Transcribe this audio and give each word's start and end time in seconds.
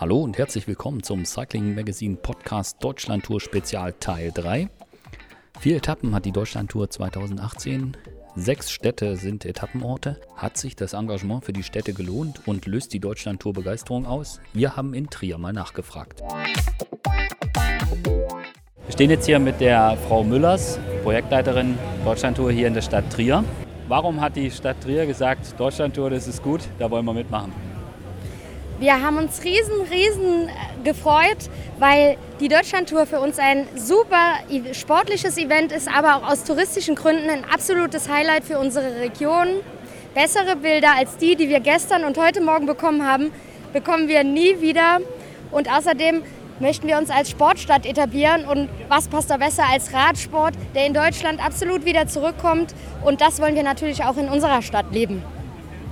Hallo 0.00 0.18
und 0.18 0.38
herzlich 0.38 0.68
willkommen 0.68 1.02
zum 1.02 1.24
Cycling 1.24 1.74
Magazine 1.74 2.14
Podcast 2.14 2.76
Deutschland 2.78 3.24
Tour 3.24 3.40
Spezial 3.40 3.92
Teil 3.94 4.30
3. 4.32 4.68
Vier 5.58 5.76
Etappen 5.78 6.14
hat 6.14 6.24
die 6.24 6.30
Deutschland 6.30 6.70
Tour 6.70 6.88
2018. 6.88 7.96
Sechs 8.36 8.70
Städte 8.70 9.16
sind 9.16 9.44
Etappenorte. 9.44 10.20
Hat 10.36 10.56
sich 10.56 10.76
das 10.76 10.92
Engagement 10.92 11.44
für 11.44 11.52
die 11.52 11.64
Städte 11.64 11.94
gelohnt 11.94 12.46
und 12.46 12.66
löst 12.66 12.92
die 12.92 13.00
Deutschland 13.00 13.40
Tour 13.40 13.54
Begeisterung 13.54 14.06
aus? 14.06 14.38
Wir 14.52 14.76
haben 14.76 14.94
in 14.94 15.10
Trier 15.10 15.36
mal 15.36 15.52
nachgefragt. 15.52 16.22
Wir 18.84 18.92
stehen 18.92 19.10
jetzt 19.10 19.26
hier 19.26 19.40
mit 19.40 19.60
der 19.60 19.98
Frau 20.06 20.22
Müllers, 20.22 20.78
Projektleiterin 21.02 21.76
Deutschlandtour 22.04 22.52
hier 22.52 22.68
in 22.68 22.74
der 22.74 22.82
Stadt 22.82 23.12
Trier. 23.12 23.42
Warum 23.88 24.20
hat 24.20 24.36
die 24.36 24.52
Stadt 24.52 24.80
Trier 24.80 25.06
gesagt, 25.06 25.58
Deutschlandtour, 25.58 26.10
das 26.10 26.28
ist 26.28 26.40
gut, 26.40 26.60
da 26.78 26.88
wollen 26.88 27.04
wir 27.04 27.14
mitmachen? 27.14 27.67
Wir 28.80 29.02
haben 29.02 29.18
uns 29.18 29.42
riesen, 29.42 29.80
riesen 29.90 30.48
äh, 30.48 30.84
gefreut, 30.84 31.50
weil 31.80 32.16
die 32.38 32.46
Deutschlandtour 32.46 33.06
für 33.06 33.18
uns 33.18 33.40
ein 33.40 33.66
super 33.74 34.34
sportliches 34.72 35.36
Event 35.36 35.72
ist, 35.72 35.88
aber 35.88 36.14
auch 36.14 36.30
aus 36.30 36.44
touristischen 36.44 36.94
Gründen 36.94 37.28
ein 37.28 37.44
absolutes 37.44 38.08
Highlight 38.08 38.44
für 38.44 38.60
unsere 38.60 39.00
Region. 39.00 39.48
Bessere 40.14 40.54
Bilder 40.54 40.92
als 40.96 41.16
die, 41.16 41.34
die 41.34 41.48
wir 41.48 41.58
gestern 41.58 42.04
und 42.04 42.16
heute 42.18 42.40
Morgen 42.40 42.66
bekommen 42.66 43.04
haben, 43.04 43.32
bekommen 43.72 44.06
wir 44.06 44.22
nie 44.22 44.60
wieder. 44.60 44.98
Und 45.50 45.68
außerdem 45.68 46.22
möchten 46.60 46.86
wir 46.86 46.98
uns 46.98 47.10
als 47.10 47.30
Sportstadt 47.30 47.84
etablieren. 47.84 48.44
Und 48.44 48.68
was 48.88 49.08
passt 49.08 49.28
da 49.30 49.38
besser 49.38 49.64
als 49.68 49.92
Radsport, 49.92 50.54
der 50.76 50.86
in 50.86 50.94
Deutschland 50.94 51.44
absolut 51.44 51.84
wieder 51.84 52.06
zurückkommt. 52.06 52.76
Und 53.04 53.20
das 53.20 53.40
wollen 53.40 53.56
wir 53.56 53.64
natürlich 53.64 54.04
auch 54.04 54.16
in 54.16 54.28
unserer 54.28 54.62
Stadt 54.62 54.92
leben. 54.92 55.24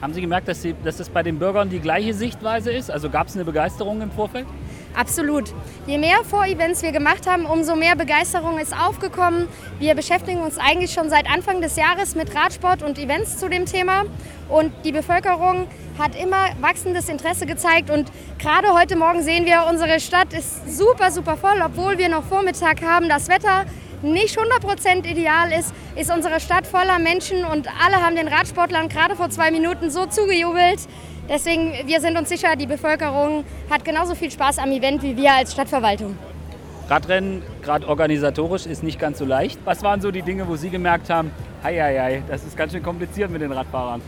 Haben 0.00 0.14
Sie 0.14 0.20
gemerkt, 0.20 0.46
dass, 0.46 0.62
Sie, 0.62 0.76
dass 0.84 0.98
das 0.98 1.08
bei 1.10 1.24
den 1.24 1.40
Bürgern 1.40 1.70
die 1.70 1.80
gleiche 1.80 2.14
Sichtweise 2.14 2.70
ist? 2.70 2.88
Also 2.88 3.10
gab 3.10 3.26
es 3.26 3.34
eine 3.34 3.44
Begeisterung 3.44 4.00
im 4.00 4.12
Vorfeld? 4.12 4.46
Absolut. 4.94 5.52
Je 5.86 5.98
mehr 5.98 6.18
Vorevents 6.24 6.82
wir 6.82 6.92
gemacht 6.92 7.26
haben, 7.28 7.46
umso 7.46 7.74
mehr 7.74 7.96
Begeisterung 7.96 8.58
ist 8.58 8.72
aufgekommen. 8.72 9.48
Wir 9.80 9.96
beschäftigen 9.96 10.40
uns 10.40 10.56
eigentlich 10.56 10.92
schon 10.92 11.10
seit 11.10 11.28
Anfang 11.28 11.60
des 11.60 11.74
Jahres 11.76 12.14
mit 12.14 12.32
Radsport 12.34 12.82
und 12.84 12.98
Events 12.98 13.38
zu 13.38 13.48
dem 13.48 13.66
Thema. 13.66 14.04
Und 14.48 14.72
die 14.84 14.92
Bevölkerung 14.92 15.66
hat 15.98 16.14
immer 16.14 16.50
wachsendes 16.60 17.08
Interesse 17.08 17.46
gezeigt. 17.46 17.90
Und 17.90 18.10
gerade 18.38 18.68
heute 18.74 18.96
Morgen 18.96 19.22
sehen 19.22 19.46
wir, 19.46 19.66
unsere 19.68 19.98
Stadt 19.98 20.32
ist 20.32 20.78
super, 20.78 21.10
super 21.10 21.36
voll, 21.36 21.60
obwohl 21.64 21.98
wir 21.98 22.08
noch 22.08 22.22
Vormittag 22.22 22.82
haben. 22.82 23.08
Das 23.08 23.28
Wetter 23.28 23.64
nicht 24.02 24.38
100% 24.38 25.06
ideal 25.06 25.52
ist, 25.52 25.74
ist 25.96 26.12
unsere 26.12 26.40
Stadt 26.40 26.66
voller 26.66 26.98
Menschen 26.98 27.44
und 27.44 27.68
alle 27.84 28.04
haben 28.04 28.16
den 28.16 28.28
Radsportlern 28.28 28.88
gerade 28.88 29.16
vor 29.16 29.30
zwei 29.30 29.50
Minuten 29.50 29.90
so 29.90 30.06
zugejubelt. 30.06 30.80
Deswegen, 31.28 31.72
wir 31.84 32.00
sind 32.00 32.16
uns 32.16 32.28
sicher, 32.28 32.56
die 32.56 32.66
Bevölkerung 32.66 33.44
hat 33.70 33.84
genauso 33.84 34.14
viel 34.14 34.30
Spaß 34.30 34.58
am 34.58 34.70
Event 34.70 35.02
wie 35.02 35.16
wir 35.16 35.34
als 35.34 35.52
Stadtverwaltung. 35.52 36.16
Radrennen, 36.88 37.42
gerade 37.62 37.86
organisatorisch, 37.86 38.64
ist 38.64 38.82
nicht 38.82 38.98
ganz 38.98 39.18
so 39.18 39.26
leicht. 39.26 39.58
Was 39.66 39.82
waren 39.82 40.00
so 40.00 40.10
die 40.10 40.22
Dinge, 40.22 40.48
wo 40.48 40.56
Sie 40.56 40.70
gemerkt 40.70 41.10
haben, 41.10 41.30
hei, 41.62 41.78
hei, 41.78 41.98
hei, 41.98 42.22
das 42.28 42.44
ist 42.44 42.56
ganz 42.56 42.72
schön 42.72 42.82
kompliziert 42.82 43.30
mit 43.30 43.42
den 43.42 43.52
Radfahrern? 43.52 44.00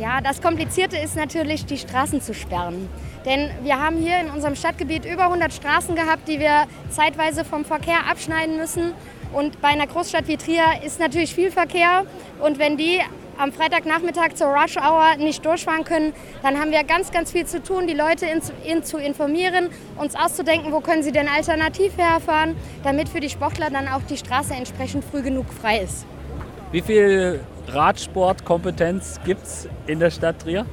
Ja, 0.00 0.20
das 0.20 0.42
Komplizierte 0.42 0.96
ist 0.96 1.14
natürlich, 1.14 1.66
die 1.66 1.78
Straßen 1.78 2.20
zu 2.20 2.34
sperren. 2.34 2.88
Denn 3.24 3.50
wir 3.62 3.80
haben 3.80 3.96
hier 3.96 4.18
in 4.18 4.28
unserem 4.30 4.56
Stadtgebiet 4.56 5.04
über 5.04 5.26
100 5.26 5.52
Straßen 5.52 5.94
gehabt, 5.94 6.26
die 6.26 6.40
wir 6.40 6.66
zeitweise 6.90 7.44
vom 7.44 7.64
Verkehr 7.64 8.08
abschneiden 8.10 8.56
müssen. 8.56 8.92
Und 9.34 9.60
bei 9.60 9.68
einer 9.68 9.86
Großstadt 9.86 10.28
wie 10.28 10.36
Trier 10.36 10.64
ist 10.84 11.00
natürlich 11.00 11.34
viel 11.34 11.50
Verkehr. 11.50 12.04
Und 12.40 12.58
wenn 12.58 12.76
die 12.76 13.00
am 13.36 13.52
Freitagnachmittag 13.52 14.34
zur 14.34 14.46
Rush 14.46 14.76
Hour 14.76 15.16
nicht 15.18 15.44
durchfahren 15.44 15.82
können, 15.82 16.12
dann 16.42 16.60
haben 16.60 16.70
wir 16.70 16.84
ganz, 16.84 17.10
ganz 17.10 17.32
viel 17.32 17.44
zu 17.44 17.60
tun, 17.60 17.88
die 17.88 17.94
Leute 17.94 18.26
in, 18.26 18.40
in, 18.64 18.84
zu 18.84 18.96
informieren, 18.96 19.70
uns 19.96 20.14
auszudenken, 20.14 20.72
wo 20.72 20.78
können 20.78 21.02
sie 21.02 21.10
denn 21.10 21.28
alternativ 21.28 21.98
herfahren, 21.98 22.54
damit 22.84 23.08
für 23.08 23.18
die 23.18 23.28
Sportler 23.28 23.70
dann 23.70 23.88
auch 23.88 24.02
die 24.08 24.16
Straße 24.16 24.54
entsprechend 24.54 25.04
früh 25.04 25.22
genug 25.22 25.46
frei 25.52 25.80
ist. 25.80 26.06
Wie 26.70 26.80
viel 26.80 27.40
Radsportkompetenz 27.66 29.18
gibt 29.24 29.42
es 29.42 29.68
in 29.88 29.98
der 29.98 30.10
Stadt 30.10 30.40
Trier? 30.42 30.64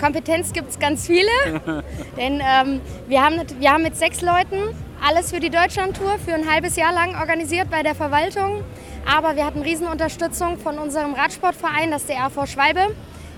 Kompetenz 0.00 0.52
gibt 0.52 0.70
es 0.70 0.78
ganz 0.78 1.06
viele, 1.06 1.30
denn 2.16 2.40
ähm, 2.40 2.80
wir, 3.06 3.22
haben, 3.22 3.40
wir 3.58 3.72
haben 3.72 3.82
mit 3.82 3.96
sechs 3.96 4.20
Leuten 4.20 4.74
alles 5.04 5.30
für 5.30 5.40
die 5.40 5.50
Deutschlandtour 5.50 6.18
für 6.18 6.34
ein 6.34 6.50
halbes 6.50 6.76
Jahr 6.76 6.92
lang 6.92 7.14
organisiert 7.16 7.70
bei 7.70 7.82
der 7.82 7.94
Verwaltung. 7.94 8.62
Aber 9.06 9.36
wir 9.36 9.44
hatten 9.44 9.62
Riesenunterstützung 9.62 10.58
von 10.58 10.78
unserem 10.78 11.14
Radsportverein, 11.14 11.90
das 11.90 12.02
ist 12.02 12.10
der 12.10 12.26
RV 12.26 12.46
Schwalbe. 12.46 12.94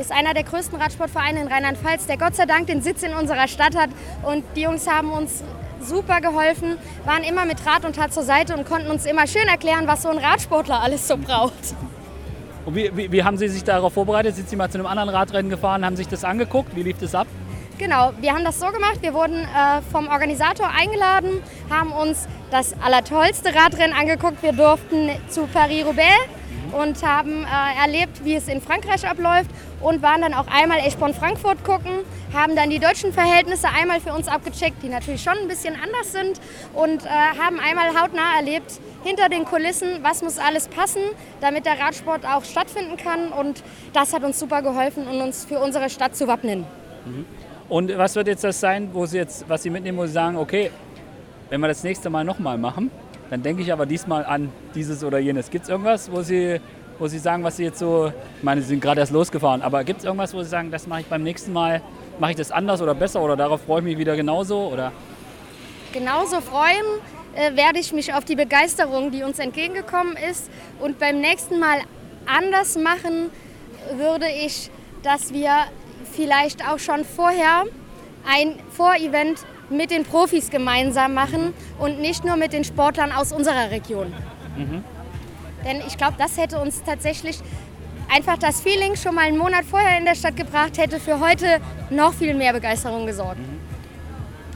Ist 0.00 0.12
einer 0.12 0.34
der 0.34 0.44
größten 0.44 0.80
Radsportvereine 0.80 1.42
in 1.42 1.48
Rheinland-Pfalz, 1.48 2.06
der 2.06 2.16
Gott 2.16 2.36
sei 2.36 2.46
Dank 2.46 2.68
den 2.68 2.80
Sitz 2.80 3.02
in 3.02 3.12
unserer 3.12 3.48
Stadt 3.48 3.76
hat. 3.76 3.90
Und 4.22 4.44
die 4.56 4.62
Jungs 4.62 4.88
haben 4.88 5.12
uns 5.12 5.42
super 5.82 6.20
geholfen, 6.20 6.76
waren 7.04 7.24
immer 7.24 7.44
mit 7.44 7.66
Rat 7.66 7.84
und 7.84 7.96
Tat 7.96 8.12
zur 8.12 8.22
Seite 8.22 8.56
und 8.56 8.66
konnten 8.66 8.90
uns 8.90 9.04
immer 9.04 9.26
schön 9.26 9.48
erklären, 9.48 9.86
was 9.86 10.02
so 10.02 10.08
ein 10.08 10.18
Radsportler 10.18 10.80
alles 10.80 11.06
so 11.08 11.16
braucht. 11.16 11.74
Und 12.66 12.74
wie, 12.76 12.90
wie, 12.94 13.10
wie 13.10 13.24
haben 13.24 13.36
Sie 13.36 13.48
sich 13.48 13.64
darauf 13.64 13.94
vorbereitet? 13.94 14.36
Sind 14.36 14.48
Sie 14.48 14.56
mal 14.56 14.70
zu 14.70 14.78
einem 14.78 14.86
anderen 14.86 15.08
Radrennen 15.08 15.50
gefahren, 15.50 15.84
haben 15.84 15.96
sich 15.96 16.08
das 16.08 16.24
angeguckt? 16.24 16.76
Wie 16.76 16.82
lief 16.82 16.98
das 16.98 17.14
ab? 17.14 17.26
Genau, 17.80 18.12
wir 18.20 18.34
haben 18.34 18.44
das 18.44 18.60
so 18.60 18.66
gemacht. 18.66 18.98
Wir 19.00 19.14
wurden 19.14 19.36
äh, 19.36 19.80
vom 19.90 20.08
Organisator 20.08 20.68
eingeladen, 20.68 21.42
haben 21.70 21.92
uns 21.92 22.28
das 22.50 22.74
allertollste 22.78 23.54
Radrennen 23.54 23.96
angeguckt. 23.96 24.42
Wir 24.42 24.52
durften 24.52 25.08
zu 25.30 25.46
Paris-Roubaix 25.46 26.12
und 26.72 27.02
haben 27.02 27.44
äh, 27.44 27.82
erlebt, 27.82 28.22
wie 28.22 28.34
es 28.34 28.48
in 28.48 28.60
Frankreich 28.60 29.08
abläuft 29.08 29.48
und 29.80 30.02
waren 30.02 30.20
dann 30.20 30.34
auch 30.34 30.46
einmal 30.48 30.80
Eschborn-Frankfurt 30.80 31.64
gucken, 31.64 31.90
haben 32.34 32.54
dann 32.54 32.68
die 32.68 32.80
deutschen 32.80 33.14
Verhältnisse 33.14 33.68
einmal 33.70 33.98
für 33.98 34.12
uns 34.12 34.28
abgecheckt, 34.28 34.82
die 34.82 34.90
natürlich 34.90 35.22
schon 35.22 35.38
ein 35.38 35.48
bisschen 35.48 35.74
anders 35.74 36.12
sind 36.12 36.38
und 36.74 37.06
äh, 37.06 37.08
haben 37.08 37.58
einmal 37.60 37.98
hautnah 37.98 38.36
erlebt, 38.36 38.78
hinter 39.04 39.30
den 39.30 39.46
Kulissen, 39.46 40.02
was 40.02 40.20
muss 40.20 40.36
alles 40.36 40.68
passen, 40.68 41.00
damit 41.40 41.64
der 41.64 41.80
Radsport 41.80 42.26
auch 42.26 42.44
stattfinden 42.44 42.98
kann 42.98 43.30
und 43.32 43.62
das 43.94 44.12
hat 44.12 44.22
uns 44.22 44.38
super 44.38 44.60
geholfen, 44.60 45.08
um 45.08 45.22
uns 45.22 45.46
für 45.46 45.58
unsere 45.60 45.88
Stadt 45.88 46.14
zu 46.14 46.28
wappnen. 46.28 46.66
Mhm. 47.06 47.24
Und 47.70 47.96
was 47.96 48.16
wird 48.16 48.26
jetzt 48.26 48.42
das 48.42 48.58
sein, 48.58 48.90
wo 48.92 49.06
Sie 49.06 49.16
jetzt, 49.16 49.48
was 49.48 49.62
Sie 49.62 49.70
mitnehmen, 49.70 49.96
wo 49.96 50.04
Sie 50.04 50.12
sagen, 50.12 50.36
okay, 50.36 50.72
wenn 51.50 51.60
wir 51.60 51.68
das 51.68 51.84
nächste 51.84 52.10
Mal 52.10 52.24
nochmal 52.24 52.58
machen, 52.58 52.90
dann 53.30 53.44
denke 53.44 53.62
ich 53.62 53.72
aber 53.72 53.86
diesmal 53.86 54.24
an 54.24 54.52
dieses 54.74 55.04
oder 55.04 55.20
jenes. 55.20 55.50
Gibt 55.50 55.64
es 55.64 55.70
irgendwas, 55.70 56.10
wo 56.10 56.20
Sie, 56.20 56.60
wo 56.98 57.06
Sie 57.06 57.20
sagen, 57.20 57.44
was 57.44 57.58
Sie 57.58 57.62
jetzt 57.62 57.78
so, 57.78 58.12
ich 58.38 58.42
meine, 58.42 58.60
Sie 58.60 58.66
sind 58.66 58.80
gerade 58.80 59.00
erst 59.00 59.12
losgefahren, 59.12 59.62
aber 59.62 59.84
gibt 59.84 60.00
es 60.00 60.04
irgendwas, 60.04 60.34
wo 60.34 60.42
Sie 60.42 60.48
sagen, 60.48 60.72
das 60.72 60.88
mache 60.88 61.02
ich 61.02 61.06
beim 61.06 61.22
nächsten 61.22 61.52
Mal, 61.52 61.80
mache 62.18 62.32
ich 62.32 62.36
das 62.36 62.50
anders 62.50 62.82
oder 62.82 62.92
besser 62.92 63.22
oder 63.22 63.36
darauf 63.36 63.60
freue 63.62 63.78
ich 63.78 63.84
mich 63.84 63.98
wieder 63.98 64.16
genauso? 64.16 64.66
Oder? 64.66 64.90
Genauso 65.92 66.40
freuen 66.40 66.84
äh, 67.36 67.54
werde 67.54 67.78
ich 67.78 67.92
mich 67.92 68.12
auf 68.12 68.24
die 68.24 68.34
Begeisterung, 68.34 69.12
die 69.12 69.22
uns 69.22 69.38
entgegengekommen 69.38 70.16
ist. 70.28 70.50
Und 70.80 70.98
beim 70.98 71.20
nächsten 71.20 71.60
Mal 71.60 71.78
anders 72.26 72.76
machen 72.76 73.30
würde 73.96 74.26
ich, 74.44 74.70
dass 75.04 75.32
wir 75.32 75.50
vielleicht 76.10 76.66
auch 76.68 76.78
schon 76.78 77.04
vorher 77.04 77.64
ein 78.26 78.58
Vorevent 78.70 79.40
mit 79.70 79.90
den 79.90 80.04
Profis 80.04 80.50
gemeinsam 80.50 81.14
machen 81.14 81.54
und 81.78 82.00
nicht 82.00 82.24
nur 82.24 82.36
mit 82.36 82.52
den 82.52 82.64
Sportlern 82.64 83.12
aus 83.12 83.32
unserer 83.32 83.70
Region. 83.70 84.12
Mhm. 84.56 84.84
Denn 85.64 85.80
ich 85.86 85.96
glaube, 85.96 86.14
das 86.18 86.36
hätte 86.36 86.60
uns 86.60 86.82
tatsächlich 86.82 87.38
einfach 88.12 88.38
das 88.38 88.60
Feeling 88.60 88.96
schon 88.96 89.14
mal 89.14 89.26
einen 89.26 89.38
Monat 89.38 89.64
vorher 89.64 89.98
in 89.98 90.04
der 90.04 90.14
Stadt 90.14 90.36
gebracht, 90.36 90.78
hätte 90.78 90.98
für 90.98 91.20
heute 91.20 91.60
noch 91.90 92.12
viel 92.14 92.34
mehr 92.34 92.52
Begeisterung 92.52 93.06
gesorgt. 93.06 93.38
Mhm. 93.38 93.49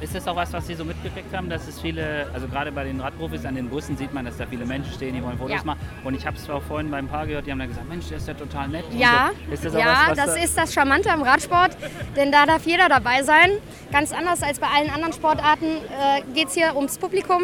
Ist 0.00 0.14
das 0.14 0.26
auch 0.28 0.36
was, 0.36 0.52
was 0.52 0.66
Sie 0.66 0.74
so 0.74 0.84
mitgekriegt 0.84 1.34
haben, 1.34 1.48
dass 1.48 1.66
es 1.68 1.80
viele, 1.80 2.26
also 2.34 2.46
gerade 2.48 2.72
bei 2.72 2.84
den 2.84 3.00
Radprofis 3.00 3.44
an 3.44 3.54
den 3.54 3.68
Bussen 3.68 3.96
sieht 3.96 4.12
man, 4.12 4.24
dass 4.24 4.36
da 4.36 4.46
viele 4.46 4.66
Menschen 4.66 4.92
stehen, 4.92 5.14
die 5.14 5.22
wollen 5.22 5.38
Fotos 5.38 5.56
ja. 5.56 5.64
machen. 5.64 5.80
Und 6.02 6.14
ich 6.14 6.26
habe 6.26 6.36
es 6.36 6.48
auch 6.50 6.62
vorhin 6.62 6.90
beim 6.90 7.08
Paar 7.08 7.26
gehört, 7.26 7.46
die 7.46 7.52
haben 7.52 7.58
dann 7.58 7.68
gesagt, 7.68 7.88
Mensch, 7.88 8.08
der 8.08 8.18
ist 8.18 8.28
ja 8.28 8.34
total 8.34 8.68
nett. 8.68 8.84
Ja, 8.92 9.30
so. 9.48 9.62
das, 9.62 9.74
ja 9.74 10.06
was, 10.08 10.16
das 10.16 10.34
da 10.34 10.42
ist 10.42 10.58
das 10.58 10.74
Charmante 10.74 11.10
am 11.10 11.22
Radsport, 11.22 11.76
denn 12.16 12.32
da 12.32 12.46
darf 12.46 12.66
jeder 12.66 12.88
dabei 12.88 13.22
sein. 13.22 13.50
Ganz 13.92 14.12
anders 14.12 14.42
als 14.42 14.58
bei 14.58 14.66
allen 14.66 14.90
anderen 14.90 15.12
Sportarten 15.12 15.66
äh, 15.66 16.22
geht 16.34 16.48
es 16.48 16.54
hier 16.54 16.76
ums 16.76 16.98
Publikum. 16.98 17.42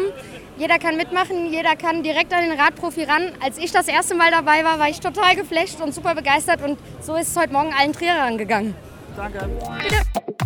Jeder 0.57 0.77
kann 0.77 0.97
mitmachen, 0.97 1.51
jeder 1.51 1.75
kann 1.75 2.03
direkt 2.03 2.33
an 2.33 2.49
den 2.49 2.59
Radprofi 2.59 3.03
ran. 3.03 3.31
Als 3.43 3.57
ich 3.57 3.71
das 3.71 3.87
erste 3.87 4.15
Mal 4.15 4.29
dabei 4.31 4.63
war, 4.63 4.77
war 4.77 4.89
ich 4.89 4.99
total 4.99 5.35
geflasht 5.35 5.81
und 5.81 5.93
super 5.93 6.13
begeistert 6.13 6.61
und 6.61 6.77
so 7.01 7.15
ist 7.15 7.29
es 7.29 7.37
heute 7.37 7.53
Morgen 7.53 7.73
allen 7.73 7.93
Trierern 7.93 8.37
gegangen. 8.37 8.75
Danke. 9.15 9.49
Bitte. 9.81 10.41